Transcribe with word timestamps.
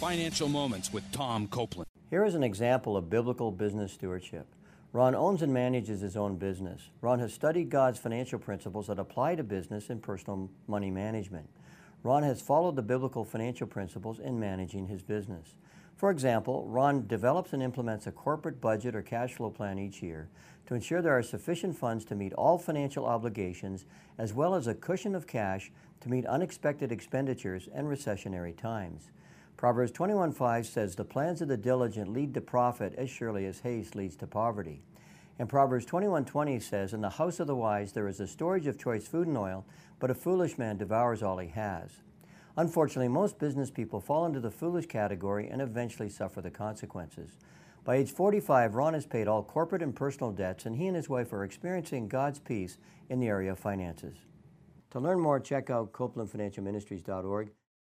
Financial 0.00 0.48
Moments 0.48 0.94
with 0.94 1.04
Tom 1.12 1.46
Copeland. 1.46 1.86
Here 2.08 2.24
is 2.24 2.34
an 2.34 2.42
example 2.42 2.96
of 2.96 3.10
biblical 3.10 3.50
business 3.50 3.92
stewardship. 3.92 4.46
Ron 4.94 5.14
owns 5.14 5.42
and 5.42 5.52
manages 5.52 6.00
his 6.00 6.16
own 6.16 6.36
business. 6.36 6.88
Ron 7.02 7.18
has 7.18 7.34
studied 7.34 7.68
God's 7.68 7.98
financial 7.98 8.38
principles 8.38 8.86
that 8.86 8.98
apply 8.98 9.34
to 9.34 9.44
business 9.44 9.90
and 9.90 10.02
personal 10.02 10.48
money 10.66 10.90
management. 10.90 11.50
Ron 12.02 12.22
has 12.22 12.40
followed 12.40 12.76
the 12.76 12.82
biblical 12.82 13.26
financial 13.26 13.66
principles 13.66 14.18
in 14.18 14.40
managing 14.40 14.86
his 14.86 15.02
business. 15.02 15.56
For 15.96 16.10
example, 16.10 16.64
Ron 16.66 17.06
develops 17.06 17.52
and 17.52 17.62
implements 17.62 18.06
a 18.06 18.10
corporate 18.10 18.58
budget 18.58 18.96
or 18.96 19.02
cash 19.02 19.34
flow 19.34 19.50
plan 19.50 19.78
each 19.78 20.02
year 20.02 20.30
to 20.66 20.74
ensure 20.74 21.02
there 21.02 21.18
are 21.18 21.22
sufficient 21.22 21.76
funds 21.76 22.06
to 22.06 22.14
meet 22.14 22.32
all 22.32 22.56
financial 22.56 23.04
obligations 23.04 23.84
as 24.16 24.32
well 24.32 24.54
as 24.54 24.66
a 24.66 24.74
cushion 24.74 25.14
of 25.14 25.26
cash 25.26 25.70
to 26.00 26.08
meet 26.08 26.24
unexpected 26.24 26.90
expenditures 26.90 27.68
and 27.74 27.86
recessionary 27.86 28.56
times. 28.56 29.10
Proverbs 29.56 29.92
21:5 29.92 30.66
says, 30.66 30.96
"The 30.96 31.04
plans 31.04 31.42
of 31.42 31.48
the 31.48 31.56
diligent 31.56 32.12
lead 32.12 32.34
to 32.34 32.40
profit 32.40 32.94
as 32.94 33.10
surely 33.10 33.46
as 33.46 33.60
haste 33.60 33.94
leads 33.94 34.16
to 34.16 34.26
poverty." 34.26 34.82
And 35.38 35.48
Proverbs 35.48 35.86
21:20 35.86 36.60
says, 36.60 36.92
"In 36.92 37.00
the 37.00 37.10
house 37.10 37.40
of 37.40 37.46
the 37.46 37.56
wise 37.56 37.92
there 37.92 38.08
is 38.08 38.20
a 38.20 38.26
storage 38.26 38.66
of 38.66 38.78
choice 38.78 39.06
food 39.06 39.26
and 39.26 39.38
oil, 39.38 39.64
but 39.98 40.10
a 40.10 40.14
foolish 40.14 40.58
man 40.58 40.76
devours 40.76 41.22
all 41.22 41.38
he 41.38 41.48
has." 41.48 42.02
Unfortunately, 42.56 43.08
most 43.08 43.38
business 43.38 43.70
people 43.70 44.00
fall 44.00 44.26
into 44.26 44.40
the 44.40 44.50
foolish 44.50 44.86
category 44.86 45.48
and 45.48 45.62
eventually 45.62 46.08
suffer 46.08 46.40
the 46.40 46.50
consequences. 46.50 47.38
By 47.84 47.96
age 47.96 48.12
45, 48.12 48.74
Ron 48.74 48.92
has 48.94 49.06
paid 49.06 49.28
all 49.28 49.42
corporate 49.42 49.82
and 49.82 49.96
personal 49.96 50.32
debts, 50.32 50.66
and 50.66 50.76
he 50.76 50.86
and 50.86 50.96
his 50.96 51.08
wife 51.08 51.32
are 51.32 51.44
experiencing 51.44 52.08
God's 52.08 52.38
peace 52.38 52.76
in 53.08 53.20
the 53.20 53.28
area 53.28 53.52
of 53.52 53.58
finances. 53.58 54.26
To 54.90 55.00
learn 55.00 55.20
more, 55.20 55.40
check 55.40 55.70
out 55.70 55.92
CopelandFinancialMinistries.org 55.92 57.52